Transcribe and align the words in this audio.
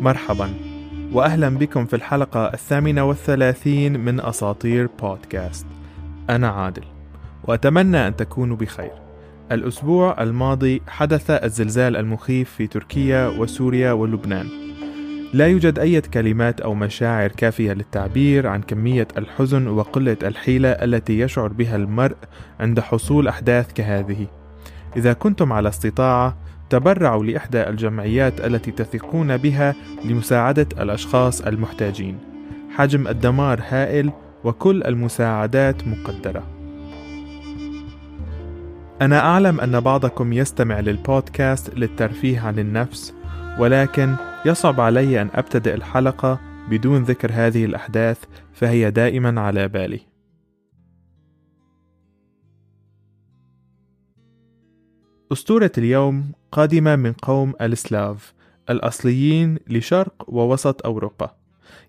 مرحبا 0.00 0.54
وأهلا 1.12 1.48
بكم 1.48 1.86
في 1.86 1.96
الحلقة 1.96 2.46
الثامنة 2.46 3.04
والثلاثين 3.04 4.00
من 4.00 4.20
أساطير 4.20 4.88
بودكاست. 5.02 5.66
أنا 6.30 6.48
عادل 6.48 6.82
وأتمنى 7.44 8.06
أن 8.06 8.16
تكونوا 8.16 8.56
بخير. 8.56 8.92
الأسبوع 9.52 10.22
الماضي 10.22 10.82
حدث 10.88 11.30
الزلزال 11.30 11.96
المخيف 11.96 12.50
في 12.50 12.66
تركيا 12.66 13.28
وسوريا 13.28 13.92
ولبنان. 13.92 14.46
لا 15.34 15.46
يوجد 15.46 15.78
أي 15.78 16.00
كلمات 16.00 16.60
أو 16.60 16.74
مشاعر 16.74 17.28
كافية 17.28 17.72
للتعبير 17.72 18.46
عن 18.46 18.62
كمية 18.62 19.08
الحزن 19.18 19.68
وقلة 19.68 20.16
الحيلة 20.22 20.68
التي 20.68 21.20
يشعر 21.20 21.48
بها 21.48 21.76
المرء 21.76 22.16
عند 22.60 22.80
حصول 22.80 23.28
أحداث 23.28 23.72
كهذه. 23.72 24.26
إذا 24.96 25.12
كنتم 25.12 25.52
على 25.52 25.68
استطاعة 25.68 26.36
تبرعوا 26.70 27.24
لإحدى 27.24 27.68
الجمعيات 27.68 28.40
التي 28.40 28.70
تثقون 28.70 29.36
بها 29.36 29.74
لمساعدة 30.04 30.66
الأشخاص 30.80 31.40
المحتاجين. 31.40 32.18
حجم 32.76 33.08
الدمار 33.08 33.60
هائل 33.68 34.12
وكل 34.44 34.82
المساعدات 34.82 35.88
مقدرة. 35.88 36.42
أنا 39.02 39.18
أعلم 39.18 39.60
أن 39.60 39.80
بعضكم 39.80 40.32
يستمع 40.32 40.80
للبودكاست 40.80 41.74
للترفيه 41.74 42.40
عن 42.40 42.58
النفس، 42.58 43.14
ولكن 43.58 44.14
يصعب 44.46 44.80
علي 44.80 45.22
أن 45.22 45.28
أبتدئ 45.34 45.74
الحلقة 45.74 46.40
بدون 46.70 47.02
ذكر 47.02 47.30
هذه 47.32 47.64
الأحداث 47.64 48.18
فهي 48.52 48.90
دائما 48.90 49.40
على 49.40 49.68
بالي. 49.68 50.09
أسطورة 55.32 55.72
اليوم 55.78 56.32
قادمة 56.52 56.96
من 56.96 57.12
قوم 57.12 57.54
السلاف 57.60 58.34
الأصليين 58.70 59.58
لشرق 59.68 60.24
ووسط 60.28 60.86
أوروبا. 60.86 61.30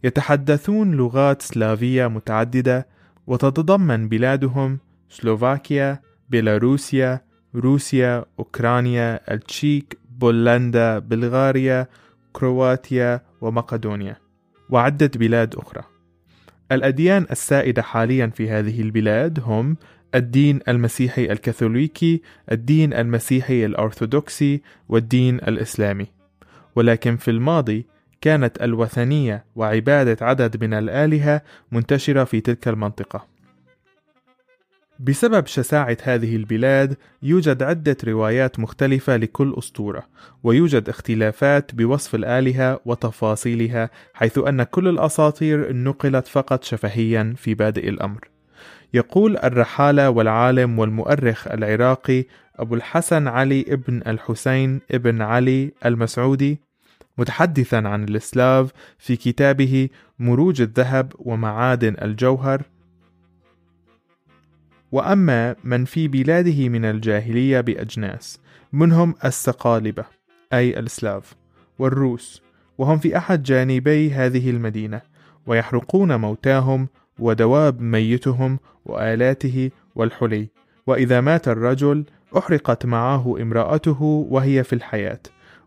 يتحدثون 0.03 0.91
لغات 0.91 1.41
سلافية 1.41 2.07
متعددة 2.07 2.87
وتتضمن 3.27 4.09
بلادهم 4.09 4.79
سلوفاكيا، 5.09 6.01
بيلاروسيا، 6.29 7.21
روسيا، 7.55 8.25
أوكرانيا، 8.39 9.33
التشيك، 9.33 9.97
بولندا، 10.19 10.99
بلغاريا، 10.99 11.87
كرواتيا 12.33 13.21
ومقدونيا 13.41 14.15
وعدة 14.69 15.11
بلاد 15.15 15.55
أخرى. 15.55 15.83
الأديان 16.71 17.25
السائدة 17.31 17.81
حاليا 17.81 18.27
في 18.27 18.49
هذه 18.49 18.81
البلاد 18.81 19.39
هم 19.43 19.77
الدين 20.15 20.59
المسيحي 20.67 21.31
الكاثوليكي، 21.31 22.21
الدين 22.51 22.93
المسيحي 22.93 23.65
الأرثوذكسي، 23.65 24.61
والدين 24.89 25.35
الإسلامي. 25.35 26.07
ولكن 26.75 27.17
في 27.17 27.31
الماضي 27.31 27.85
كانت 28.21 28.61
الوثنية 28.61 29.45
وعبادة 29.55 30.25
عدد 30.25 30.63
من 30.63 30.73
الآلهة 30.73 31.41
منتشرة 31.71 32.23
في 32.23 32.41
تلك 32.41 32.67
المنطقة. 32.67 33.31
بسبب 34.99 35.47
شساعة 35.47 35.97
هذه 36.03 36.35
البلاد 36.35 36.97
يوجد 37.23 37.63
عدة 37.63 37.97
روايات 38.03 38.59
مختلفة 38.59 39.17
لكل 39.17 39.55
أسطورة، 39.57 40.07
ويوجد 40.43 40.89
اختلافات 40.89 41.75
بوصف 41.75 42.15
الآلهة 42.15 42.79
وتفاصيلها، 42.85 43.89
حيث 44.13 44.37
أن 44.37 44.63
كل 44.63 44.87
الأساطير 44.87 45.73
نقلت 45.73 46.27
فقط 46.27 46.63
شفهيا 46.63 47.33
في 47.37 47.53
بادئ 47.53 47.89
الأمر. 47.89 48.30
يقول 48.93 49.37
الرحالة 49.37 50.09
والعالم 50.09 50.79
والمؤرخ 50.79 51.47
العراقي 51.47 52.25
أبو 52.55 52.75
الحسن 52.75 53.27
علي 53.27 53.65
ابن 53.67 54.01
الحسين 54.07 54.81
ابن 54.91 55.21
علي 55.21 55.71
المسعودي 55.85 56.59
متحدثا 57.17 57.75
عن 57.75 58.03
الإسلاف 58.03 58.71
في 58.97 59.15
كتابه 59.15 59.89
مروج 60.19 60.61
الذهب 60.61 61.13
ومعادن 61.19 61.95
الجوهر. 62.01 62.61
وأما 64.91 65.55
من 65.63 65.85
في 65.85 66.07
بلاده 66.07 66.69
من 66.69 66.85
الجاهلية 66.85 67.61
بأجناس 67.61 68.39
منهم 68.73 69.15
السقالبة 69.25 70.05
أي 70.53 70.79
السلاف 70.79 71.35
والروس 71.79 72.41
وهم 72.77 72.97
في 72.97 73.17
أحد 73.17 73.43
جانبي 73.43 74.11
هذه 74.11 74.49
المدينة 74.49 75.01
ويحرقون 75.45 76.15
موتاهم 76.15 76.87
ودواب 77.19 77.81
ميتهم 77.81 78.59
وآلاته 78.85 79.71
والحلي. 79.95 80.47
وإذا 80.87 81.21
مات 81.21 81.47
الرجل 81.47 82.05
أحرقت 82.37 82.85
معه 82.85 83.41
امرأته 83.41 84.03
وهي 84.29 84.63
في 84.63 84.73
الحياة. 84.73 85.19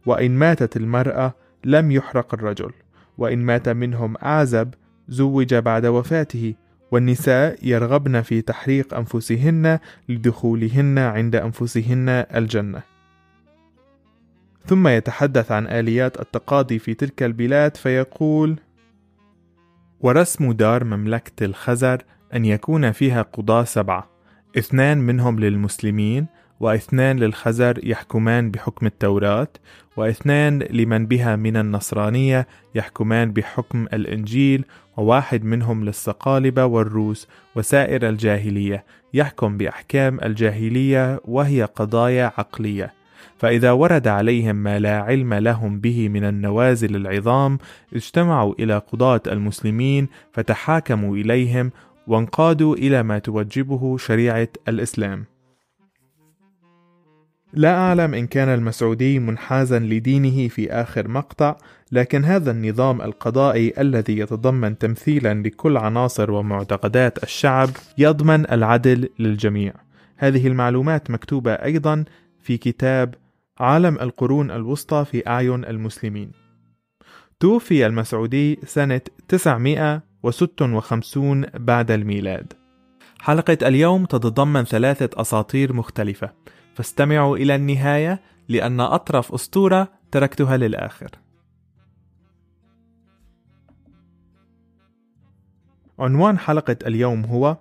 وإن 0.07 0.31
ماتت 0.31 0.77
المرأة 0.77 1.35
لم 1.65 1.91
يحرق 1.91 2.35
الرجل. 2.35 2.71
وإن 3.19 3.39
مات 3.39 3.69
منهم 3.69 4.15
أعزب 4.23 4.75
زوج 5.09 5.55
بعد 5.55 5.87
وفاته. 5.87 6.55
والنساء 6.91 7.59
يرغبن 7.63 8.23
في 8.23 8.41
تحريق 8.41 8.95
أنفسهن 8.95 9.79
لدخولهن 10.09 10.99
عند 10.99 11.37
أنفسهن 11.37 12.09
الجنة. 12.09 12.83
ثم 14.67 14.89
يتحدث 14.89 15.53
عن 15.53 15.67
آليات 15.67 16.21
التقاضي 16.21 16.79
في 16.79 16.95
تلك 16.95 17.23
البلاد 17.23 17.77
فيقول 17.77 18.57
ورسم 20.05 20.53
دار 20.53 20.85
مملكة 20.85 21.45
الخزر 21.45 22.03
أن 22.35 22.45
يكون 22.45 22.93
فيها 22.93 23.23
قضاة 23.23 23.65
سبعة. 23.65 24.11
اثنان 24.59 24.99
منهم 24.99 25.41
للمسلمين 25.41 26.27
واثنان 26.61 27.17
للخزر 27.19 27.81
يحكمان 27.83 28.51
بحكم 28.51 28.87
التوراة 28.87 29.49
واثنان 29.97 30.59
لمن 30.71 31.07
بها 31.07 31.37
من 31.37 31.57
النصرانية 31.57 32.47
يحكمان 32.75 33.33
بحكم 33.33 33.87
الإنجيل 33.93 34.65
وواحد 34.97 35.45
منهم 35.45 35.85
للصقالبة 35.85 36.65
والروس 36.65 37.29
وسائر 37.57 38.09
الجاهلية 38.09 38.85
يحكم 39.15 39.57
بأحكام 39.57 40.21
الجاهلية 40.23 41.21
وهي 41.25 41.63
قضايا 41.63 42.33
عقلية. 42.39 43.04
فإذا 43.39 43.73
ورد 43.73 44.09
عليهم 44.09 44.57
ما 44.57 44.79
لا 44.79 45.01
علم 45.01 45.35
لهم 45.35 45.81
به 45.81 46.09
من 46.09 46.25
النوازل 46.25 46.97
العظام 46.97 47.59
اجتمعوا 47.95 48.55
إلى 48.59 48.79
قضاة 48.79 49.23
المسلمين 49.27 50.09
فتحاكموا 50.33 51.17
إليهم 51.17 51.71
وانقادوا 52.07 52.77
إلى 52.77 53.03
ما 53.03 53.19
توجبه 53.19 53.97
شريعة 53.97 54.49
الإسلام. 54.69 55.25
لا 57.53 57.75
أعلم 57.75 58.15
إن 58.15 58.27
كان 58.27 58.49
المسعودي 58.49 59.19
منحازا 59.19 59.79
لدينه 59.79 60.49
في 60.49 60.73
آخر 60.73 61.09
مقطع، 61.09 61.57
لكن 61.93 62.25
هذا 62.25 62.51
النظام 62.51 63.03
القضائي 63.03 63.73
الذي 63.79 64.19
يتضمن 64.19 64.79
تمثيلا 64.79 65.35
لكل 65.35 65.77
عناصر 65.77 66.31
ومعتقدات 66.31 67.23
الشعب 67.23 67.69
يضمن 67.99 68.51
العدل 68.51 69.09
للجميع. 69.19 69.73
هذه 70.17 70.47
المعلومات 70.47 71.11
مكتوبة 71.11 71.53
أيضا 71.53 72.05
في 72.45 72.59
كتاب 72.59 73.15
عالم 73.59 73.99
القرون 73.99 74.51
الوسطى 74.51 75.05
في 75.05 75.29
أعين 75.29 75.65
المسلمين. 75.65 76.33
توفي 77.41 77.87
المسعودي 77.87 78.61
سنة 78.65 79.01
956 79.29 81.47
بعد 81.55 81.91
الميلاد. 81.91 82.53
حلقة 83.21 83.59
اليوم 83.63 84.05
تتضمن 84.05 84.65
ثلاثة 84.65 85.21
أساطير 85.21 85.73
مختلفة، 85.73 86.33
فاستمعوا 86.75 87.37
إلى 87.37 87.55
النهاية 87.55 88.21
لأن 88.49 88.81
أطرف 88.81 89.33
أسطورة 89.33 89.89
تركتها 90.11 90.57
للآخر. 90.57 91.11
عنوان 95.99 96.39
حلقة 96.39 96.77
اليوم 96.87 97.25
هو: 97.25 97.57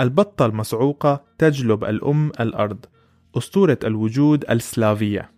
البطة 0.00 0.46
المصعوقة 0.46 1.24
تجلب 1.38 1.84
الأم 1.84 2.32
الأرض. 2.40 2.86
أسطورة 3.38 3.78
الوجود 3.84 4.44
السلافية. 4.50 5.30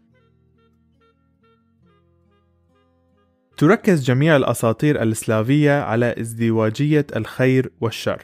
تركز 3.56 4.05
جميع 4.05 4.37
الأساطير 4.37 5.02
السلافية 5.02 5.82
على 5.82 6.14
ازدواجية 6.20 7.06
الخير 7.17 7.73
والشر. 7.81 8.23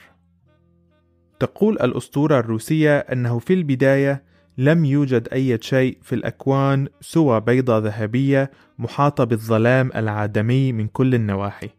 تقول 1.41 1.75
الأسطورة 1.75 2.39
الروسية 2.39 2.99
أنه 2.99 3.39
في 3.39 3.55
البداية 3.55 4.25
لم 4.59 4.85
يوجد 4.85 5.29
أي 5.33 5.59
شيء 5.63 5.99
في 6.03 6.15
الأكوان 6.15 6.89
سوى 7.01 7.41
بيضة 7.41 7.79
ذهبية 7.79 8.51
محاطة 8.79 9.25
بالظلام 9.25 9.91
العدمي 9.95 10.73
من 10.73 10.89
كل 10.89 11.15
النواحي. 11.15 11.71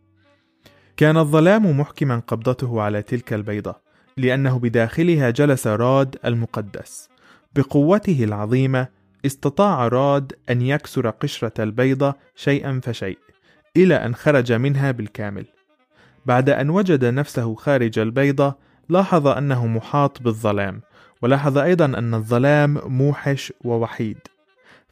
كان 0.98 1.18
الظلام 1.18 1.80
محكما 1.80 2.20
قبضته 2.20 2.82
على 2.82 3.02
تلك 3.02 3.34
البيضة 3.34 3.76
لأنه 4.18 4.60
بداخلها 4.60 5.30
جلس 5.30 5.68
راد 5.68 6.16
المقدس. 6.26 7.10
بقوته 7.58 8.24
العظيمة 8.24 8.88
استطاع 9.26 9.88
راد 9.88 10.34
أن 10.50 10.62
يكسر 10.62 11.10
قشرة 11.10 11.64
البيضة 11.64 12.16
شيئا 12.36 12.80
فشيء 12.84 13.18
إلى 13.78 13.96
أن 13.96 14.16
خرج 14.16 14.54
منها 14.54 14.92
بالكامل. 14.92 15.46
بعد 16.26 16.50
أن 16.50 16.70
وجد 16.70 17.06
نفسه 17.06 17.56
خارج 17.56 18.00
البيضة 18.00 18.56
لاحظ 18.90 19.28
أنه 19.28 19.68
محاط 19.68 20.22
بالظلام 20.22 20.82
ولاحظ 21.22 21.58
أيضا 21.58 21.86
أن 21.86 22.14
الظلام 22.14 22.78
موحش 22.86 23.54
ووحيد 23.64 24.18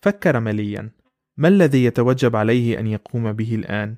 فكر 0.02 0.40
مليا 0.40 0.90
ما 1.38 1.48
الذي 1.48 1.86
يتوجب 1.86 2.36
عليه 2.36 2.80
أن 2.80 2.88
يقوم 2.88 3.34
به 3.34 3.56
الآن؟ 3.56 3.96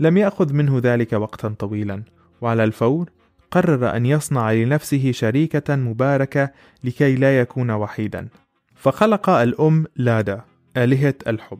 لم 0.00 0.16
يأخذ 0.16 0.52
منه 0.52 0.80
ذلك 0.84 1.12
وقتا 1.12 1.48
طويلا 1.48 2.02
وعلى 2.40 2.64
الفور 2.64 3.10
قرر 3.54 3.96
أن 3.96 4.06
يصنع 4.06 4.52
لنفسه 4.52 5.12
شريكة 5.12 5.76
مباركة 5.76 6.50
لكي 6.84 7.16
لا 7.16 7.40
يكون 7.40 7.70
وحيدا. 7.70 8.28
فخلق 8.74 9.30
الأم 9.30 9.86
لادا 9.96 10.40
آلهة 10.76 11.14
الحب. 11.26 11.58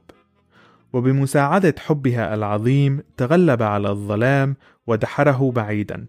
وبمساعدة 0.93 1.75
حبها 1.79 2.35
العظيم 2.35 3.02
تغلب 3.17 3.62
على 3.62 3.91
الظلام 3.91 4.56
ودحره 4.87 5.52
بعيدا. 5.55 6.06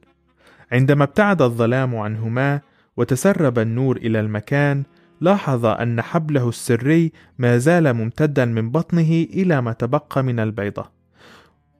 عندما 0.71 1.03
ابتعد 1.03 1.41
الظلام 1.41 1.95
عنهما 1.95 2.61
وتسرب 2.97 3.59
النور 3.59 3.97
إلى 3.97 4.19
المكان 4.19 4.83
لاحظ 5.21 5.65
أن 5.65 6.01
حبله 6.01 6.49
السري 6.49 7.11
ما 7.37 7.57
زال 7.57 7.93
ممتدا 7.93 8.45
من 8.45 8.71
بطنه 8.71 9.25
إلى 9.33 9.61
ما 9.61 9.73
تبقى 9.73 10.23
من 10.23 10.39
البيضة. 10.39 10.91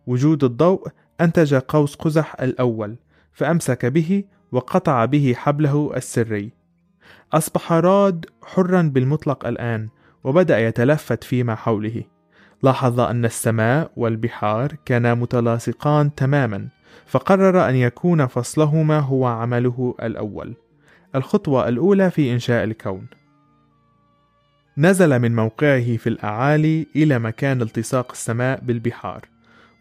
وجود 0.07 0.43
الضوء 0.43 0.87
أنتج 1.21 1.55
قوس 1.55 1.95
قزح 1.95 2.41
الأول. 2.41 2.95
فأمسك 3.35 3.85
به 3.85 4.23
وقطع 4.51 5.05
به 5.05 5.35
حبله 5.37 5.91
السري. 5.95 6.51
أصبح 7.33 7.73
راد 7.73 8.25
حرا 8.43 8.81
بالمطلق 8.81 9.47
الآن 9.47 9.89
وبدأ 10.23 10.59
يتلفت 10.59 11.23
فيما 11.23 11.55
حوله. 11.55 12.03
لاحظ 12.63 12.99
أن 12.99 13.25
السماء 13.25 13.91
والبحار 13.95 14.75
كانا 14.85 15.13
متلاصقان 15.13 16.15
تماما 16.15 16.67
فقرر 17.05 17.69
أن 17.69 17.75
يكون 17.75 18.25
فصلهما 18.25 18.99
هو 18.99 19.25
عمله 19.25 19.95
الأول. 20.03 20.53
الخطوة 21.15 21.67
الأولى 21.67 22.11
في 22.11 22.33
إنشاء 22.33 22.63
الكون. 22.63 23.07
نزل 24.77 25.19
من 25.19 25.35
موقعه 25.35 25.97
في 25.97 26.07
الأعالي 26.07 26.88
إلى 26.95 27.19
مكان 27.19 27.61
التصاق 27.61 28.11
السماء 28.11 28.59
بالبحار 28.63 29.21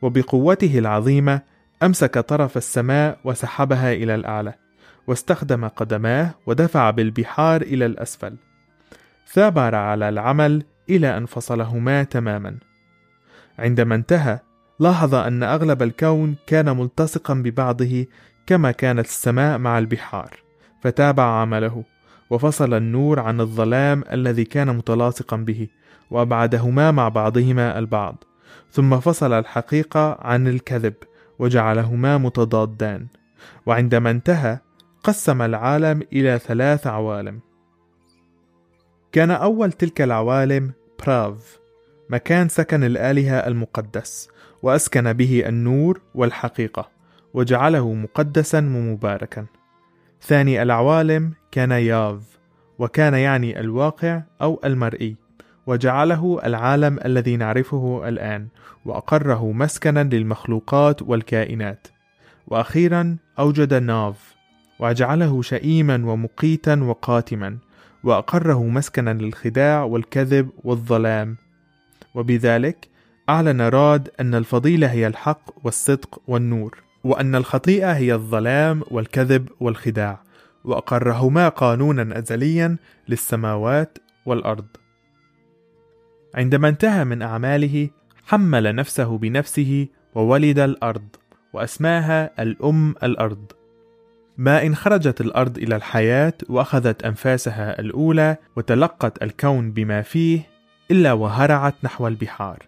وبقوته 0.02 0.78
العظيمة 0.78 1.53
أمسك 1.84 2.18
طرف 2.18 2.56
السماء 2.56 3.18
وسحبها 3.24 3.92
إلى 3.92 4.14
الأعلى 4.14 4.54
واستخدم 5.06 5.68
قدماه 5.68 6.34
ودفع 6.46 6.90
بالبحار 6.90 7.62
إلى 7.62 7.86
الأسفل. 7.86 8.36
ثابر 9.32 9.74
على 9.74 10.08
العمل 10.08 10.64
إلى 10.90 11.16
أن 11.16 11.26
فصلهما 11.26 12.02
تماما. 12.02 12.56
عندما 13.58 13.94
انتهى 13.94 14.38
لاحظ 14.80 15.14
أن 15.14 15.42
أغلب 15.42 15.82
الكون 15.82 16.36
كان 16.46 16.76
ملتصقا 16.76 17.34
ببعضه 17.34 18.06
كما 18.46 18.70
كانت 18.70 19.06
السماء 19.06 19.58
مع 19.58 19.78
البحار 19.78 20.30
فتابع 20.82 21.24
عمله 21.24 21.84
وفصل 22.30 22.74
النور 22.74 23.20
عن 23.20 23.40
الظلام 23.40 24.04
الذي 24.12 24.44
كان 24.44 24.76
متلاصقا 24.76 25.36
به 25.36 25.68
وأبعدهما 26.10 26.90
مع 26.90 27.08
بعضهما 27.08 27.78
البعض 27.78 28.24
ثم 28.70 29.00
فصل 29.00 29.32
الحقيقة 29.32 30.18
عن 30.20 30.48
الكذب. 30.48 30.94
وجعلهما 31.38 32.18
متضادان. 32.18 33.06
وعندما 33.66 34.10
انتهى 34.10 34.58
قسم 35.02 35.42
العالم 35.42 36.02
إلى 36.12 36.38
ثلاث 36.38 36.86
عوالم. 36.86 37.40
كان 39.12 39.30
أول 39.30 39.72
تلك 39.72 40.00
العوالم 40.00 40.72
براف 40.98 41.58
مكان 42.10 42.48
سكن 42.48 42.84
الآلهة 42.84 43.36
المقدس 43.36 44.28
وأسكن 44.62 45.12
به 45.12 45.48
النور 45.48 46.00
والحقيقة 46.14 46.90
وجعله 47.34 47.92
مقدسا 47.92 48.58
ومباركا. 48.58 49.46
ثاني 50.22 50.62
العوالم 50.62 51.32
كان 51.50 51.70
ياف 51.70 52.38
وكان 52.78 53.14
يعني 53.14 53.60
الواقع 53.60 54.22
أو 54.42 54.60
المرئي. 54.64 55.23
وجعله 55.66 56.40
العالم 56.44 56.98
الذي 57.04 57.36
نعرفه 57.36 58.08
الآن 58.08 58.48
وأقره 58.84 59.52
مسكنا 59.52 60.02
للمخلوقات 60.02 61.02
والكائنات. 61.02 61.86
وأخيرا 62.46 63.16
أوجد 63.38 63.74
ناف 63.74 64.34
وجعله 64.80 65.42
شئيما 65.42 65.94
ومقيتا 65.94 66.74
وقاتما 66.82 67.58
وأقره 68.04 68.64
مسكنا 68.64 69.12
للخداع 69.12 69.82
والكذب 69.84 70.50
والظلام. 70.64 71.36
وبذلك 72.14 72.88
أعلن 73.28 73.60
راد 73.60 74.08
أن 74.20 74.34
الفضيلة 74.34 74.86
هي 74.86 75.06
الحق 75.06 75.50
والصدق 75.64 76.22
والنور 76.26 76.82
وأن 77.04 77.34
الخطيئة 77.34 77.92
هي 77.92 78.14
الظلام 78.14 78.82
والكذب 78.90 79.48
والخداع. 79.60 80.20
وأقرهما 80.64 81.48
قانونا 81.48 82.18
أزليا 82.18 82.76
للسماوات 83.08 83.98
والأرض. 84.26 84.66
عندما 86.34 86.68
انتهى 86.68 87.04
من 87.04 87.22
أعماله 87.22 87.90
حمل 88.26 88.74
نفسه 88.74 89.18
بنفسه 89.18 89.88
وولد 90.14 90.58
الأرض 90.58 91.08
وأسماها 91.52 92.42
الأم 92.42 92.94
الأرض. 93.02 93.52
ما 94.36 94.66
إن 94.66 94.74
خرجت 94.74 95.20
الأرض 95.20 95.58
إلى 95.58 95.76
الحياة 95.76 96.32
وأخذت 96.48 97.04
أنفاسها 97.04 97.80
الأولى 97.80 98.36
وتلقت 98.56 99.22
الكون 99.22 99.72
بما 99.72 100.02
فيه 100.02 100.40
إلا 100.90 101.12
وهرعت 101.12 101.74
نحو 101.82 102.08
البحار. 102.08 102.58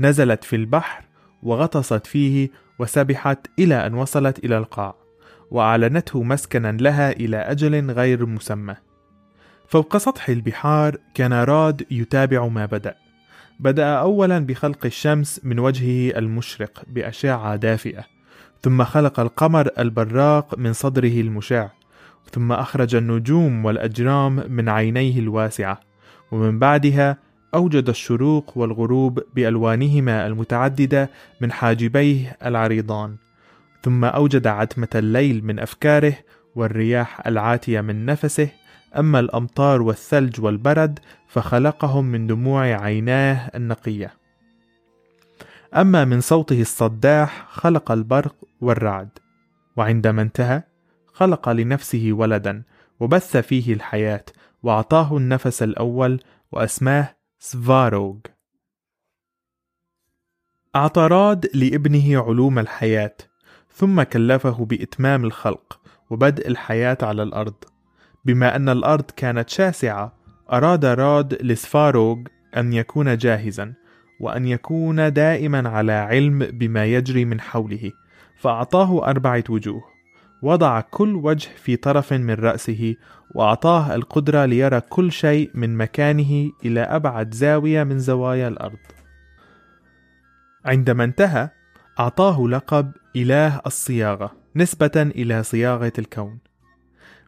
نزلت 0.00 0.44
في 0.44 0.56
البحر 0.56 1.04
وغطست 1.42 2.06
فيه 2.06 2.50
وسبحت 2.78 3.46
إلى 3.58 3.86
أن 3.86 3.94
وصلت 3.94 4.44
إلى 4.44 4.58
القاع 4.58 4.94
وأعلنته 5.50 6.22
مسكنا 6.22 6.72
لها 6.72 7.10
إلى 7.10 7.36
أجل 7.36 7.90
غير 7.90 8.26
مسمى. 8.26 8.74
فوق 9.68 9.96
سطح 9.96 10.28
البحار 10.28 10.96
كان 11.14 11.32
راد 11.32 11.86
يتابع 11.90 12.46
ما 12.46 12.66
بدأ. 12.66 13.05
بدأ 13.60 13.86
أولا 13.86 14.38
بخلق 14.38 14.86
الشمس 14.86 15.40
من 15.44 15.58
وجهه 15.58 16.18
المشرق 16.18 16.82
بأشعة 16.88 17.56
دافئة 17.56 18.04
ثم 18.62 18.84
خلق 18.84 19.20
القمر 19.20 19.68
البراق 19.78 20.58
من 20.58 20.72
صدره 20.72 21.20
المشع 21.20 21.68
ثم 22.32 22.52
أخرج 22.52 22.94
النجوم 22.94 23.64
والأجرام 23.64 24.44
من 24.48 24.68
عينيه 24.68 25.18
الواسعة 25.18 25.80
ومن 26.32 26.58
بعدها 26.58 27.18
أوجد 27.54 27.88
الشروق 27.88 28.58
والغروب 28.58 29.22
بألوانهما 29.34 30.26
المتعددة 30.26 31.10
من 31.40 31.52
حاجبيه 31.52 32.36
العريضان 32.46 33.16
ثم 33.82 34.04
أوجد 34.04 34.46
عتمة 34.46 34.88
الليل 34.94 35.44
من 35.44 35.58
أفكاره 35.58 36.14
والرياح 36.54 37.26
العاتية 37.26 37.80
من 37.80 38.06
نفسه 38.06 38.48
أما 38.96 39.20
الأمطار 39.20 39.82
والثلج 39.82 40.40
والبرد 40.40 40.98
فخلقهم 41.28 42.04
من 42.04 42.26
دموع 42.26 42.62
عيناه 42.62 43.50
النقية. 43.54 44.14
أما 45.74 46.04
من 46.04 46.20
صوته 46.20 46.60
الصداح 46.60 47.46
خلق 47.50 47.90
البرق 47.92 48.34
والرعد 48.60 49.18
وعندما 49.76 50.22
انتهى 50.22 50.62
خلق 51.12 51.48
لنفسه 51.48 52.08
ولدا 52.12 52.62
وبث 53.00 53.36
فيه 53.36 53.74
الحياة 53.74 54.24
وأعطاه 54.62 55.16
النفس 55.16 55.62
الأول 55.62 56.20
وأسماه 56.52 57.16
سفاروغ. 57.38 58.16
أعطى 60.76 61.00
راد 61.00 61.50
لابنه 61.54 62.22
علوم 62.22 62.58
الحياة 62.58 63.16
ثم 63.70 64.02
كلفه 64.02 64.64
بإتمام 64.64 65.24
الخلق 65.24 65.80
وبدء 66.10 66.48
الحياة 66.48 66.98
على 67.02 67.22
الأرض. 67.22 67.64
بما 68.26 68.56
أن 68.56 68.68
الأرض 68.68 69.04
كانت 69.16 69.48
شاسعة 69.48 70.12
أراد 70.52 70.84
راد 70.84 71.42
لسفاروغ 71.42 72.18
أن 72.56 72.72
يكون 72.72 73.16
جاهزا 73.16 73.72
وأن 74.20 74.46
يكون 74.46 75.12
دائما 75.12 75.68
على 75.68 75.92
علم 75.92 76.38
بما 76.38 76.84
يجري 76.84 77.24
من 77.24 77.40
حوله 77.40 77.92
فأعطاه 78.36 79.10
أربعة 79.10 79.44
وجوه. 79.48 79.82
وضع 80.42 80.80
كل 80.80 81.14
وجه 81.14 81.48
في 81.56 81.76
طرف 81.76 82.12
من 82.12 82.34
رأسه 82.34 82.96
وأعطاه 83.34 83.94
القدرة 83.94 84.44
ليرى 84.44 84.80
كل 84.80 85.12
شيء 85.12 85.50
من 85.54 85.76
مكانه 85.76 86.50
إلى 86.64 86.80
أبعد 86.80 87.34
زاوية 87.34 87.84
من 87.84 87.98
زوايا 87.98 88.48
الأرض. 88.48 88.78
عندما 90.64 91.04
انتهى 91.04 91.50
أعطاه 92.00 92.48
لقب 92.48 92.92
إله 93.16 93.60
الصياغة 93.66 94.32
نسبة 94.56 94.92
إلى 94.96 95.42
صياغة 95.42 95.92
الكون. 95.98 96.38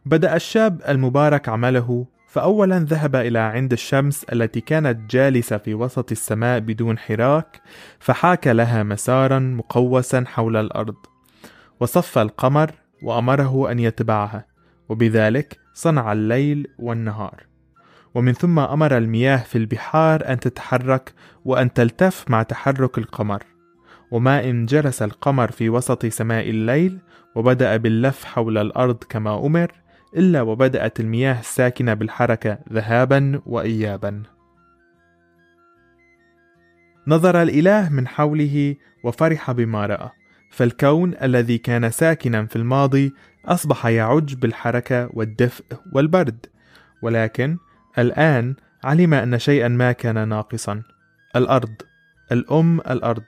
بدأ 0.05 0.35
الشاب 0.35 0.81
المبارك 0.87 1.49
عمله 1.49 2.05
فأولا 2.27 2.79
ذهب 2.79 3.15
إلى 3.15 3.39
عند 3.39 3.73
الشمس 3.73 4.23
التي 4.23 4.61
كانت 4.61 5.11
جالسة 5.11 5.57
في 5.57 5.73
وسط 5.73 6.11
السماء 6.11 6.59
بدون 6.59 6.97
حراك 6.97 7.61
فحاك 7.99 8.47
لها 8.47 8.83
مسارا 8.83 9.39
مقوسا 9.39 10.23
حول 10.27 10.57
الأرض. 10.57 10.95
وصف 11.79 12.17
القمر 12.17 12.71
وأمره 13.03 13.71
أن 13.71 13.79
يتبعها 13.79 14.45
وبذلك 14.89 15.59
صنع 15.73 16.11
الليل 16.11 16.67
والنهار. 16.79 17.43
ومن 18.15 18.33
ثم 18.33 18.59
أمر 18.59 18.97
المياه 18.97 19.37
في 19.37 19.57
البحار 19.57 20.27
أن 20.27 20.39
تتحرك 20.39 21.13
وأن 21.45 21.73
تلتف 21.73 22.25
مع 22.29 22.43
تحرك 22.43 22.97
القمر. 22.97 23.43
وما 24.11 24.49
إن 24.49 24.65
جلس 24.65 25.01
القمر 25.01 25.51
في 25.51 25.69
وسط 25.69 26.05
سماء 26.05 26.49
الليل 26.49 26.99
وبدأ 27.35 27.77
باللف 27.77 28.23
حول 28.23 28.57
الأرض 28.57 29.03
كما 29.09 29.45
أمر 29.45 29.71
إلا 30.17 30.41
وبدأت 30.41 30.99
المياه 30.99 31.39
الساكنة 31.39 31.93
بالحركة 31.93 32.59
ذهابا 32.73 33.41
وإيابا. 33.45 34.23
نظر 37.07 37.41
الإله 37.41 37.89
من 37.89 38.07
حوله 38.07 38.75
وفرح 39.03 39.51
بما 39.51 39.85
رأى 39.85 40.09
فالكون 40.51 41.13
الذي 41.21 41.57
كان 41.57 41.89
ساكنا 41.89 42.45
في 42.45 42.55
الماضي 42.55 43.13
أصبح 43.45 43.85
يعج 43.85 44.33
بالحركة 44.33 45.09
والدفء 45.13 45.65
والبرد. 45.93 46.45
ولكن 47.01 47.57
الآن 47.97 48.55
علم 48.83 49.13
أن 49.13 49.39
شيئا 49.39 49.67
ما 49.67 49.91
كان 49.91 50.29
ناقصا 50.29 50.83
الأرض 51.35 51.73
الأم 52.31 52.79
الأرض. 52.79 53.23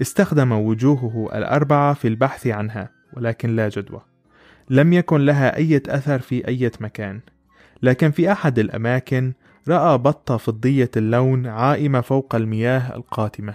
استخدم 0.00 0.52
وجوهه 0.52 1.38
الأربعة 1.38 1.94
في 1.94 2.08
البحث 2.08 2.46
عنها 2.46 2.90
ولكن 3.12 3.56
لا 3.56 3.68
جدوى. 3.68 4.09
لم 4.70 4.92
يكن 4.92 5.20
لها 5.20 5.56
أي 5.56 5.82
أثر 5.88 6.18
في 6.18 6.48
أي 6.48 6.70
مكان. 6.80 7.20
لكن 7.82 8.10
في 8.10 8.32
أحد 8.32 8.58
الأماكن 8.58 9.32
رأى 9.68 9.98
بطة 9.98 10.36
فضية 10.36 10.90
اللون 10.96 11.46
عائمة 11.46 12.00
فوق 12.00 12.34
المياه 12.34 12.96
القاتمة. 12.96 13.54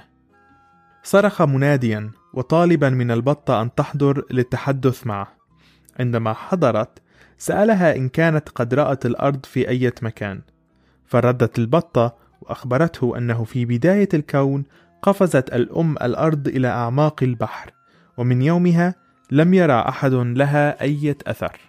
صرخ 1.04 1.42
مناديا 1.42 2.12
وطالبا 2.34 2.90
من 2.90 3.12
البطة 3.12 3.62
أن 3.62 3.76
تحضر 3.76 4.26
للتحدث 4.32 5.08
معه. 5.08 5.28
عندما 6.00 6.34
حضرت 6.34 7.02
سألها 7.38 7.96
إن 7.96 8.10
كانت 8.10 8.50
قد 8.50 8.74
رأت 8.74 9.06
الأرض 9.06 9.46
في 9.46 9.70
أي 9.70 9.92
مكان. 10.02 10.42
فردت 11.06 11.60
البطة 11.60 12.16
وأخبرته 12.42 13.18
أنه 13.18 13.44
في 13.44 13.66
بداية 13.66 14.10
الكون 14.14 14.64
قفزت 15.02 15.54
الأم 15.54 15.96
الأرض 16.02 16.48
إلى 16.48 16.68
أعماق 16.68 17.24
البحر. 17.24 17.72
ومن 18.18 18.42
يومها 18.42 19.05
لم 19.32 19.54
يرى 19.54 19.74
أحد 19.74 20.14
لها 20.14 20.82
أي 20.82 21.16
أثر. 21.28 21.60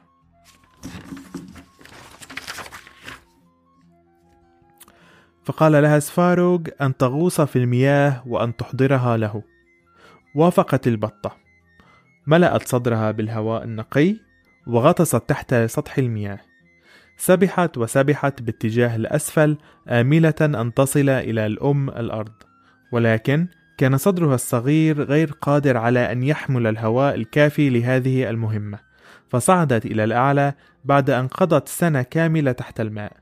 فقال 5.44 5.72
لها 5.72 5.98
سفاروغ 5.98 6.60
أن 6.80 6.96
تغوص 6.96 7.40
في 7.40 7.56
المياه 7.56 8.22
وأن 8.26 8.56
تحضرها 8.56 9.16
له. 9.16 9.42
وافقت 10.34 10.86
البطة. 10.86 11.36
ملأت 12.26 12.68
صدرها 12.68 13.10
بالهواء 13.10 13.64
النقي 13.64 14.16
وغطست 14.66 15.16
تحت 15.16 15.54
سطح 15.54 15.98
المياه. 15.98 16.40
سبحت 17.16 17.78
وسبحت 17.78 18.42
باتجاه 18.42 18.96
الأسفل 18.96 19.58
آملة 19.88 20.34
أن 20.40 20.74
تصل 20.74 21.08
إلى 21.08 21.46
الأم 21.46 21.90
الأرض. 21.90 22.32
ولكن 22.92 23.46
كان 23.78 23.96
صدرها 23.96 24.34
الصغير 24.34 25.02
غير 25.02 25.32
قادر 25.40 25.76
على 25.76 26.12
أن 26.12 26.22
يحمل 26.22 26.66
الهواء 26.66 27.14
الكافي 27.14 27.70
لهذه 27.70 28.30
المهمة 28.30 28.78
فصعدت 29.28 29.86
إلى 29.86 30.04
الأعلى 30.04 30.54
بعد 30.84 31.10
أن 31.10 31.28
قضت 31.28 31.68
سنة 31.68 32.02
كاملة 32.02 32.52
تحت 32.52 32.80
الماء. 32.80 33.12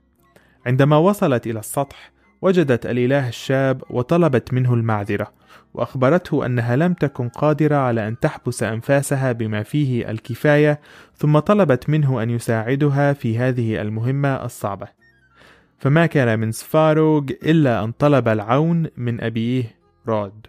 عندما 0.67 0.97
وصلت 0.97 1.47
إلى 1.47 1.59
السطح 1.59 2.13
وجدت 2.43 2.87
الإله 2.87 3.29
الشاب 3.29 3.83
وطلبت 3.91 4.55
منه 4.55 4.75
المعذرة 4.75 5.33
وأخبرته 5.75 6.47
أنها 6.47 6.77
لم 6.77 6.93
تكن 6.93 7.29
قادرة 7.29 7.77
على 7.77 8.09
أن 8.09 8.19
تحبس 8.19 8.63
أنفاسها 8.63 9.33
بما 9.33 9.63
فيه 9.63 10.11
الكفاية 10.11 10.81
ثم 11.17 11.39
طلبت 11.39 11.91
منه 11.91 12.23
أن 12.23 12.31
يساعدها 12.31 13.13
في 13.13 13.39
هذه 13.39 13.81
المهمة 13.81 14.45
الصعبة. 14.45 14.87
فما 15.79 16.07
كان 16.07 16.39
من 16.39 16.53
سفاروغ 16.53 17.25
إلا 17.43 17.85
أن 17.85 17.93
طلب 17.93 18.29
العون 18.29 18.87
من 18.97 19.21
أبيه 19.21 19.84
رود 20.09 20.47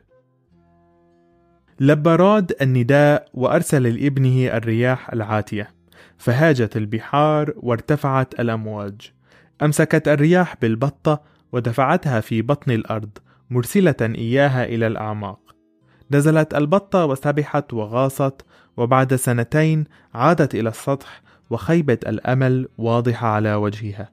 لبى 1.79 2.09
رود 2.09 2.53
النداء 2.61 3.29
وأرسل 3.33 3.83
لابنه 3.83 4.57
الرياح 4.57 5.09
العاتية 5.09 5.73
فهاجت 6.17 6.77
البحار 6.77 7.53
وارتفعت 7.57 8.39
الأمواج. 8.39 9.11
أمسكت 9.61 10.07
الرياح 10.07 10.55
بالبطة 10.61 11.21
ودفعتها 11.51 12.19
في 12.19 12.41
بطن 12.41 12.71
الأرض 12.71 13.09
مرسلة 13.49 13.95
إياها 14.01 14.65
إلى 14.65 14.87
الأعماق. 14.87 15.39
نزلت 16.11 16.53
البطة 16.53 17.05
وسبحت 17.05 17.73
وغاصت 17.73 18.45
وبعد 18.77 19.15
سنتين 19.15 19.83
عادت 20.13 20.55
إلى 20.55 20.69
السطح 20.69 21.21
وخيبة 21.49 21.99
الأمل 22.07 22.67
واضحة 22.77 23.27
على 23.27 23.55
وجهها. 23.55 24.11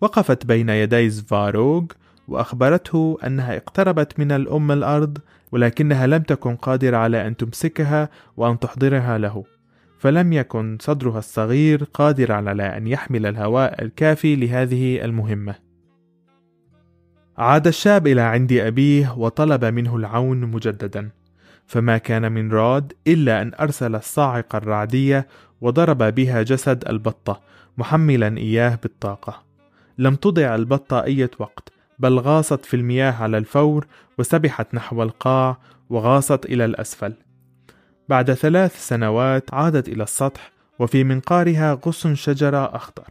وقفت 0.00 0.46
بين 0.46 0.68
يدي 0.68 1.10
زفاروغ 1.10 1.84
وأخبرته 2.32 3.18
أنها 3.26 3.56
اقتربت 3.56 4.18
من 4.18 4.32
الأم 4.32 4.72
الأرض 4.72 5.18
ولكنها 5.52 6.06
لم 6.06 6.22
تكن 6.22 6.56
قادرة 6.56 6.96
على 6.96 7.26
أن 7.26 7.36
تمسكها 7.36 8.08
وأن 8.36 8.58
تحضرها 8.58 9.18
له. 9.18 9.44
فلم 9.98 10.32
يكن 10.32 10.78
صدرها 10.80 11.18
الصغير 11.18 11.84
قادرا 11.84 12.34
على 12.34 12.76
أن 12.76 12.86
يحمل 12.86 13.26
الهواء 13.26 13.84
الكافي 13.84 14.36
لهذه 14.36 15.04
المهمة. 15.04 15.54
عاد 17.38 17.66
الشاب 17.66 18.06
إلى 18.06 18.20
عند 18.20 18.52
أبيه 18.52 19.14
وطلب 19.18 19.64
منه 19.64 19.96
العون 19.96 20.40
مجددا. 20.40 21.10
فما 21.66 21.98
كان 21.98 22.32
من 22.32 22.52
راد 22.52 22.92
إلا 23.06 23.42
أن 23.42 23.52
أرسل 23.60 23.94
الصاعقة 23.94 24.56
الرعدية 24.56 25.26
وضرب 25.60 25.98
بها 26.02 26.42
جسد 26.42 26.88
البطة 26.88 27.40
محملا 27.78 28.38
إياه 28.38 28.78
بالطاقة. 28.82 29.42
لم 29.98 30.14
تضع 30.14 30.54
البطة 30.54 31.02
أي 31.04 31.28
وقت 31.38 31.72
بل 31.98 32.18
غاصت 32.18 32.64
في 32.64 32.76
المياه 32.76 33.12
على 33.22 33.38
الفور 33.38 33.86
وسبحت 34.18 34.74
نحو 34.74 35.02
القاع 35.02 35.58
وغاصت 35.90 36.46
إلى 36.46 36.64
الأسفل. 36.64 37.14
بعد 38.08 38.32
ثلاث 38.32 38.88
سنوات 38.88 39.54
عادت 39.54 39.88
إلى 39.88 40.02
السطح 40.02 40.52
وفي 40.78 41.04
منقارها 41.04 41.80
غصن 41.86 42.14
شجرة 42.14 42.76
أخضر. 42.76 43.08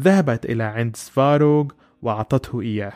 ذهبت 0.00 0.44
إلى 0.44 0.62
عند 0.62 0.96
سفاروغ 0.96 1.66
وأعطته 2.02 2.60
إياه. 2.60 2.92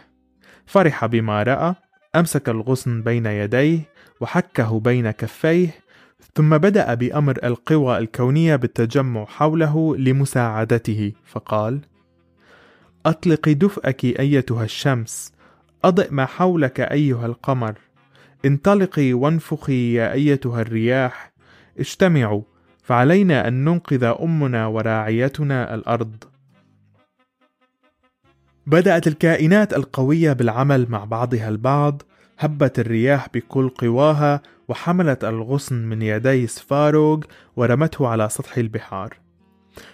فرح 0.67 1.07
بما 1.07 1.43
رأى 1.43 1.75
أمسك 2.17 2.49
الغصن 2.49 3.03
بين 3.03 3.27
يديه 3.27 3.81
وحكه 4.21 4.81
بين 4.81 5.11
كفيه 5.11 5.75
ثم 6.35 6.59
بدأ 6.59 6.95
بأمر 6.95 7.39
القوى 7.45 7.99
الكونية 7.99 8.57
بالتجمع 8.57 9.25
حوله 9.25 9.97
لمساعدته 9.97 11.13
فقال: 11.25 11.81
أطلقي 13.09 13.55
دفئك 13.55 14.05
أيتها 14.05 14.65
الشمس، 14.65 15.33
أضئ 15.85 16.09
ما 16.11 16.27
حولك 16.27 16.81
أيها 16.81 17.27
القمر، 17.27 17.79
انطلقي 18.45 19.13
وانفخي 19.13 19.95
يا 19.95 20.13
أيتها 20.13 20.61
الرياح، 20.61 21.33
اجتمعوا 21.79 22.43
فعلينا 22.83 23.49
أن 23.49 23.65
ننقذ 23.65 24.05
أمنا 24.05 24.67
وراعيتنا 24.67 25.75
الأرض. 25.75 26.25
بدأت 28.67 29.07
الكائنات 29.07 29.75
القوية 29.75 30.33
بالعمل 30.33 30.87
مع 30.89 31.05
بعضها 31.05 31.49
البعض 31.49 32.03
هبت 32.39 32.79
الرياح 32.79 33.29
بكل 33.35 33.69
قواها 33.69 34.43
وحملت 34.69 35.25
الغصن 35.25 35.75
من 35.75 36.03
يدي 36.03 36.47
سفاروغ 36.47 37.21
ورمته 37.57 38.09
على 38.09 38.29
سطح 38.29 38.57
البحار. 38.59 39.28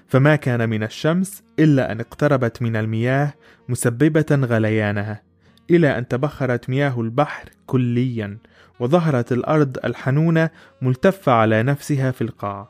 فما 0.09 0.37
كان 0.37 0.69
من 0.69 0.83
الشمس 0.83 1.43
إلا 1.59 1.93
أن 1.93 2.00
اقتربت 2.00 2.62
من 2.62 2.76
المياه 2.76 3.35
مسببة 3.69 4.26
غليانها 4.31 5.23
إلى 5.71 5.99
أن 5.99 6.09
تبخرت 6.09 6.71
مياه 6.71 7.00
البحر 7.00 7.49
كليا 7.67 8.38
وظهرت 8.81 9.33
الأرض 9.33 9.79
الحنونة 9.85 10.50
ملتفة 10.83 11.33
على 11.33 11.62
نفسها 11.62 12.11
في 12.11 12.23
القاع 12.23 12.69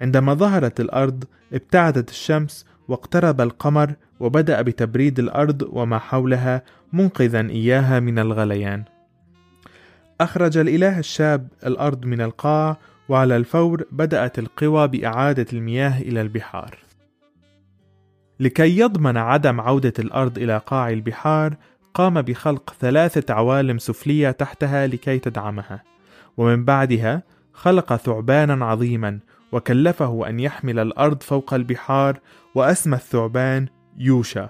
عندما 0.00 0.34
ظهرت 0.34 0.80
الأرض 0.80 1.24
ابتعدت 1.52 2.10
الشمس 2.10 2.66
واقترب 2.88 3.40
القمر 3.40 3.94
وبدأ 4.20 4.62
بتبريد 4.62 5.18
الأرض 5.18 5.68
وما 5.72 5.98
حولها 5.98 6.62
منقذا 6.92 7.40
إياها 7.40 8.00
من 8.00 8.18
الغليان. 8.18 8.84
أخرج 10.20 10.58
الإله 10.58 10.98
الشاب 10.98 11.48
الأرض 11.66 12.04
من 12.04 12.20
القاع 12.20 12.78
وعلى 13.10 13.36
الفور 13.36 13.84
بدأت 13.92 14.38
القوى 14.38 14.88
بإعادة 14.88 15.46
المياه 15.52 16.00
إلى 16.00 16.20
البحار. 16.20 16.78
لكي 18.40 18.78
يضمن 18.78 19.16
عدم 19.16 19.60
عودة 19.60 19.92
الأرض 19.98 20.38
إلى 20.38 20.58
قاع 20.66 20.90
البحار، 20.90 21.56
قام 21.94 22.22
بخلق 22.22 22.74
ثلاثة 22.80 23.34
عوالم 23.34 23.78
سفلية 23.78 24.30
تحتها 24.30 24.86
لكي 24.86 25.18
تدعمها، 25.18 25.82
ومن 26.36 26.64
بعدها 26.64 27.22
خلق 27.52 27.96
ثعبانا 27.96 28.66
عظيما 28.66 29.18
وكلفه 29.52 30.28
أن 30.28 30.40
يحمل 30.40 30.78
الأرض 30.78 31.22
فوق 31.22 31.54
البحار 31.54 32.18
وأسمى 32.54 32.96
الثعبان 32.96 33.66
يوشا. 33.96 34.48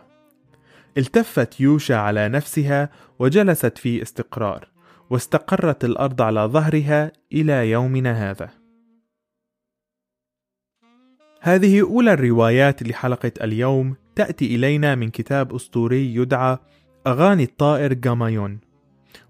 التفت 0.98 1.60
يوشا 1.60 1.96
على 1.96 2.28
نفسها 2.28 2.88
وجلست 3.18 3.78
في 3.78 4.02
استقرار. 4.02 4.68
واستقرت 5.10 5.84
الأرض 5.84 6.22
على 6.22 6.40
ظهرها 6.40 7.12
إلى 7.32 7.70
يومنا 7.70 8.30
هذا. 8.30 8.50
هذه 11.40 11.80
أولى 11.82 12.12
الروايات 12.12 12.82
لحلقة 12.82 13.32
اليوم 13.42 13.96
تأتي 14.16 14.54
إلينا 14.54 14.94
من 14.94 15.10
كتاب 15.10 15.54
أسطوري 15.54 16.14
يدعى 16.14 16.58
أغاني 17.06 17.42
الطائر 17.42 17.92
جامايون. 17.92 18.60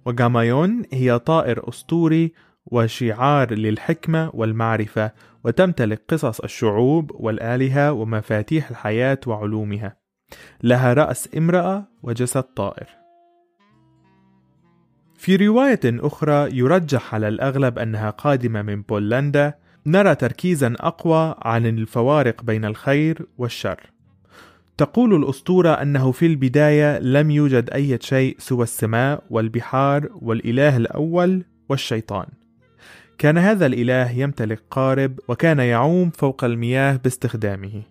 وجامايون 0.07 0.83
هي 0.93 1.19
طائر 1.19 1.69
أسطوري 1.69 2.33
وشعار 2.67 3.55
للحكمة 3.55 4.31
والمعرفة 4.35 5.13
وتمتلك 5.45 6.03
قصص 6.09 6.41
الشعوب 6.41 7.11
والآلهة 7.15 7.93
ومفاتيح 7.93 8.71
الحياة 8.71 9.21
وعلومها. 9.27 9.97
لها 10.63 10.93
رأس 10.93 11.29
امرأة 11.37 11.85
وجسد 12.03 12.43
طائر. 12.43 13.00
في 15.21 15.37
رواية 15.37 15.81
أخرى 15.85 16.57
يرجح 16.59 17.15
على 17.15 17.29
الأغلب 17.29 17.79
أنها 17.79 18.11
قادمة 18.11 18.63
من 18.63 18.83
بولندا 18.83 19.55
نرى 19.87 20.15
تركيزا 20.15 20.75
أقوى 20.81 21.35
عن 21.43 21.67
الفوارق 21.67 22.43
بين 22.43 22.65
الخير 22.65 23.27
والشر. 23.39 23.81
تقول 24.77 25.15
الأسطورة 25.15 25.71
أنه 25.71 26.13
في 26.13 26.27
البداية 26.27 26.99
لم 26.99 27.31
يوجد 27.31 27.71
أي 27.71 27.99
شيء 28.01 28.37
سوى 28.39 28.63
السماء 28.63 29.23
والبحار 29.31 30.09
والإله 30.15 30.77
الأول 30.77 31.45
والشيطان. 31.69 32.27
كان 33.19 33.39
هذا 33.39 33.67
الإله 33.67 34.11
يمتلك 34.11 34.63
قارب 34.71 35.21
وكان 35.29 35.59
يعوم 35.59 36.11
فوق 36.11 36.45
المياه 36.45 36.97
باستخدامه. 36.97 37.83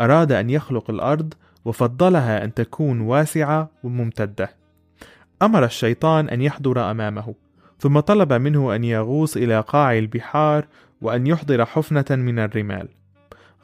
أراد 0.00 0.32
أن 0.32 0.50
يخلق 0.50 0.90
الأرض 0.90 1.34
وفضلها 1.64 2.44
أن 2.44 2.54
تكون 2.54 3.00
واسعة 3.00 3.70
وممتدة. 3.82 4.57
أمر 5.42 5.64
الشيطان 5.64 6.28
أن 6.28 6.42
يحضر 6.42 6.90
أمامه 6.90 7.34
ثم 7.78 8.00
طلب 8.00 8.32
منه 8.32 8.74
أن 8.74 8.84
يغوص 8.84 9.36
إلى 9.36 9.60
قاع 9.60 9.98
البحار 9.98 10.66
وأن 11.02 11.26
يحضر 11.26 11.64
حفنة 11.64 12.04
من 12.10 12.38
الرمال. 12.38 12.88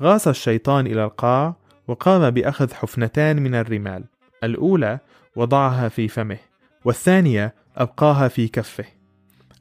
غاص 0.02 0.28
الشيطان 0.28 0.86
إلى 0.86 1.04
القاع 1.04 1.56
وقام 1.88 2.30
بأخذ 2.30 2.74
حفنتان 2.74 3.42
من 3.42 3.54
الرمال. 3.54 4.04
الأولى 4.44 4.98
وضعها 5.36 5.88
في 5.88 6.08
فمه 6.08 6.38
والثانية 6.84 7.54
أبقاها 7.76 8.28
في 8.28 8.48
كفه. 8.48 8.84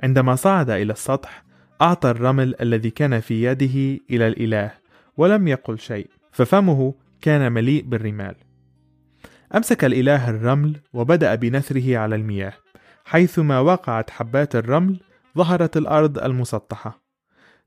عندما 0.04 0.36
صعد 0.36 0.70
إلى 0.70 0.94
السطح 0.94 1.44
أعطى 1.82 2.10
الرمل 2.10 2.56
الذي 2.62 2.90
كان 2.90 3.20
في 3.20 3.44
يده 3.44 4.04
إلى 4.10 4.28
الإله 4.28 4.72
ولم 5.18 5.48
يقل 5.48 5.80
شيء 5.80 6.08
ففمه 6.32 6.94
كان 7.22 7.52
مليء 7.52 7.84
بالرمال. 7.84 8.36
أمسك 9.56 9.86
الإله 9.86 10.30
الرمل 10.30 10.80
وبدأ 10.94 11.36
بنثره 11.36 11.98
على 11.98 12.16
المياه 12.16 12.54
حيثما 13.06 13.60
وقعت 13.60 14.10
حبات 14.10 14.56
الرمل 14.56 15.00
ظهرت 15.38 15.78
الأرض 15.78 16.20
المسطحة. 16.20 17.04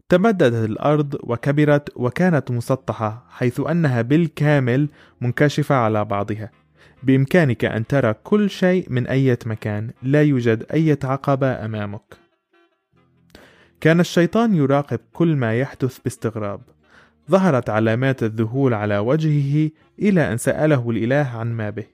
تمددت 0.08 0.70
الأرض 0.70 1.16
وكبرت 1.22 1.92
وكانت 1.96 2.50
مسطحة 2.50 3.26
حيث 3.30 3.60
أنها 3.60 4.02
بالكامل 4.02 4.88
منكشفة 5.20 5.74
على 5.74 6.04
بعضها. 6.04 6.50
بإمكانك 7.02 7.64
أن 7.64 7.86
ترى 7.86 8.14
كل 8.14 8.50
شيء 8.50 8.86
من 8.90 9.06
أي 9.06 9.38
مكان 9.46 9.90
لا 10.02 10.22
يوجد 10.22 10.66
أي 10.74 10.98
عقبة 11.04 11.64
أمامك. 11.64 12.16
كان 13.80 14.00
الشيطان 14.00 14.54
يراقب 14.54 15.00
كل 15.12 15.36
ما 15.36 15.60
يحدث 15.60 15.98
باستغراب. 15.98 16.60
ظهرت 17.30 17.70
علامات 17.70 18.22
الذهول 18.22 18.74
على 18.74 18.98
وجهه 18.98 19.70
إلى 19.98 20.32
أن 20.32 20.36
سأله 20.36 20.90
الإله 20.90 21.30
عن 21.34 21.52
ما 21.52 21.70
به. 21.70 21.86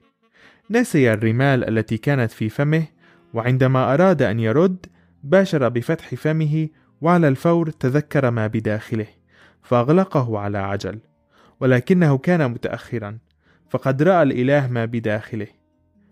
نسي 0.71 1.13
الرمال 1.13 1.69
التي 1.69 1.97
كانت 1.97 2.31
في 2.31 2.49
فمه 2.49 2.85
وعندما 3.33 3.93
أراد 3.93 4.21
أن 4.21 4.39
يرد 4.39 4.85
باشر 5.23 5.69
بفتح 5.69 6.15
فمه 6.15 6.69
وعلى 7.01 7.27
الفور 7.27 7.69
تذكر 7.69 8.31
ما 8.31 8.47
بداخله 8.47 9.07
فأغلقه 9.61 10.39
على 10.39 10.57
عجل. 10.57 10.99
ولكنه 11.59 12.17
كان 12.17 12.51
متأخرا 12.51 13.17
فقد 13.69 14.03
رأى 14.03 14.23
الإله 14.23 14.67
ما 14.67 14.85
بداخله. 14.85 15.47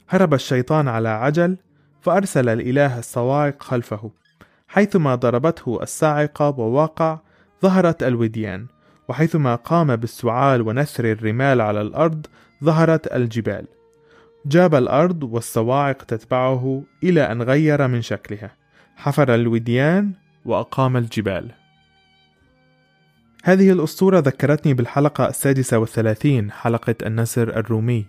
هرب 0.09 0.33
الشيطان 0.33 0.87
على 0.87 1.09
عجل 1.09 1.57
فأرسل 2.01 2.49
الإله 2.49 2.99
الصواعق 2.99 3.63
خلفه. 3.63 4.11
حيثما 4.67 5.15
ضربته 5.15 5.79
الصاعقة 5.81 6.59
ووقع 6.59 7.19
ظهرت 7.61 8.03
الوديان. 8.03 8.67
وحيثما 9.11 9.55
قام 9.55 9.95
بالسعال 9.95 10.61
ونثر 10.61 11.11
الرمال 11.11 11.61
على 11.61 11.81
الأرض 11.81 12.25
ظهرت 12.63 13.13
الجبال. 13.13 13.65
جاب 14.45 14.75
الأرض 14.75 15.23
والصواعق 15.23 16.03
تتبعه 16.03 16.83
إلى 17.03 17.31
أن 17.31 17.41
غير 17.41 17.87
من 17.87 18.01
شكلها. 18.01 18.55
حفر 18.95 19.35
الوديان 19.35 20.11
وأقام 20.45 20.97
الجبال. 20.97 21.51
هذه 23.43 23.71
الأسطورة 23.71 24.19
ذكرتني 24.19 24.73
بالحلقة 24.73 25.27
السادسة 25.27 25.77
والثلاثين 25.77 26.51
حلقة 26.51 26.95
النسر 27.05 27.49
الرومي. 27.49 28.05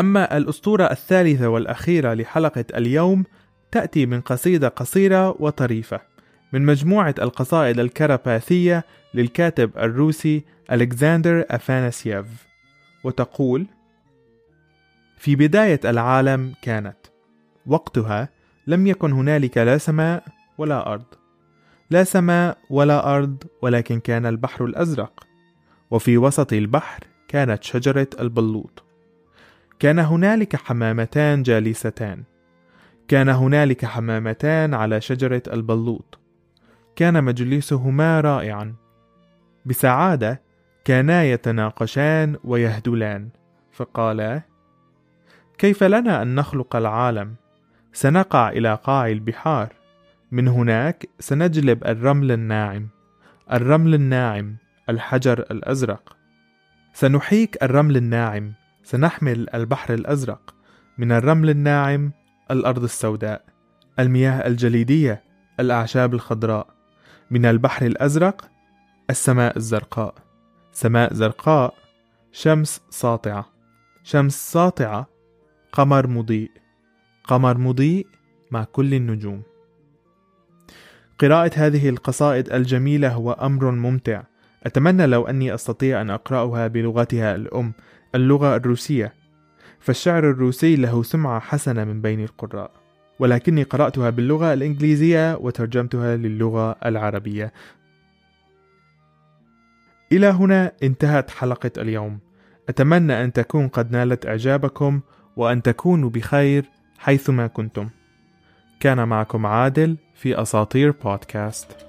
أما 0.00 0.36
الأسطورة 0.36 0.84
الثالثة 0.84 1.48
والأخيرة 1.48 2.14
لحلقة 2.14 2.64
اليوم 2.74 3.24
تأتي 3.72 4.06
من 4.06 4.20
قصيدة 4.20 4.68
قصيرة 4.68 5.36
وطريفة. 5.42 6.15
من 6.52 6.62
مجموعة 6.62 7.14
القصائد 7.18 7.78
الكراباثية 7.80 8.84
للكاتب 9.14 9.70
الروسي 9.78 10.44
ألكسندر 10.72 11.44
أفاناسييف. 11.50 12.26
وتقول 13.04 13.66
في 15.18 15.36
بداية 15.36 15.80
العالم 15.84 16.54
كانت 16.62 16.96
وقتها 17.66 18.28
لم 18.66 18.86
يكن 18.86 19.12
هنالك 19.12 19.58
لا 19.58 19.78
سماء 19.78 20.24
ولا 20.58 20.92
أرض. 20.92 21.04
لا 21.90 22.04
سماء 22.04 22.58
ولا 22.70 23.16
أرض 23.16 23.44
ولكن 23.62 24.00
كان 24.00 24.26
البحر 24.26 24.64
الأزرق. 24.64 25.26
وفي 25.90 26.18
وسط 26.18 26.52
البحر 26.52 27.00
كانت 27.28 27.64
شجرة 27.64 28.08
البلوط. 28.20 28.84
كان 29.78 29.98
هنالك 29.98 30.56
حمامتان 30.56 31.42
جالستان. 31.42 32.22
كان 33.08 33.28
هنالك 33.28 33.84
حمامتان 33.84 34.74
على 34.74 35.00
شجرة 35.00 35.42
البلوط. 35.52 36.18
كان 36.96 37.24
مجلسهما 37.24 38.20
رائعا. 38.20 38.74
بسعادة 39.66 40.42
كانا 40.84 41.24
يتناقشان 41.24 42.36
ويهدلان. 42.44 43.28
فقالا 43.72 44.42
كيف 45.58 45.84
لنا 45.84 46.22
أن 46.22 46.34
نخلق 46.34 46.76
العالم؟ 46.76 47.34
سنقع 47.92 48.48
إلى 48.48 48.74
قاع 48.74 49.08
البحار. 49.08 49.72
من 50.32 50.48
هناك 50.48 51.08
سنجلب 51.18 51.84
الرمل 51.86 52.32
الناعم. 52.32 52.88
الرمل 53.52 53.94
الناعم 53.94 54.56
الحجر 54.88 55.40
الأزرق. 55.50 56.16
سنحيك 56.92 57.62
الرمل 57.62 57.96
الناعم. 57.96 58.52
سنحمل 58.82 59.46
البحر 59.54 59.94
الأزرق. 59.94 60.54
من 60.98 61.12
الرمل 61.12 61.50
الناعم 61.50 62.12
الأرض 62.50 62.82
السوداء. 62.82 63.44
المياه 63.98 64.46
الجليدية 64.46 65.22
الأعشاب 65.60 66.14
الخضراء. 66.14 66.75
من 67.30 67.46
البحر 67.46 67.86
الأزرق 67.86 68.50
السماء 69.10 69.56
الزرقاء. 69.56 70.14
سماء 70.72 71.14
زرقاء 71.14 71.74
شمس 72.32 72.80
ساطعة. 72.90 73.46
شمس 74.02 74.52
ساطعة 74.52 75.06
قمر 75.72 76.06
مضيء. 76.06 76.50
قمر 77.24 77.58
مضيء 77.58 78.06
مع 78.50 78.64
كل 78.64 78.94
النجوم. 78.94 79.42
قراءة 81.18 81.50
هذه 81.54 81.88
القصائد 81.88 82.52
الجميلة 82.52 83.12
هو 83.12 83.32
أمر 83.32 83.70
ممتع. 83.70 84.22
أتمنى 84.66 85.06
لو 85.06 85.26
أني 85.26 85.54
أستطيع 85.54 86.00
أن 86.00 86.10
أقرأها 86.10 86.66
بلغتها 86.66 87.34
الأم 87.34 87.72
اللغة 88.14 88.56
الروسية. 88.56 89.14
فالشعر 89.80 90.30
الروسي 90.30 90.76
له 90.76 91.02
سمعة 91.02 91.40
حسنة 91.40 91.84
من 91.84 92.00
بين 92.00 92.24
القراء. 92.24 92.85
ولكني 93.18 93.62
قرأتها 93.62 94.10
باللغة 94.10 94.52
الإنجليزية 94.52 95.36
وترجمتها 95.36 96.16
للغة 96.16 96.76
العربية. 96.84 97.52
إلى 100.12 100.26
هنا 100.26 100.72
انتهت 100.82 101.30
حلقة 101.30 101.70
اليوم. 101.78 102.18
أتمنى 102.68 103.24
أن 103.24 103.32
تكون 103.32 103.68
قد 103.68 103.92
نالت 103.92 104.26
إعجابكم 104.26 105.00
وأن 105.36 105.62
تكونوا 105.62 106.10
بخير 106.10 106.64
حيثما 106.98 107.46
كنتم. 107.46 107.88
كان 108.80 109.08
معكم 109.08 109.46
عادل 109.46 109.96
في 110.14 110.42
أساطير 110.42 110.90
بودكاست. 110.90 111.85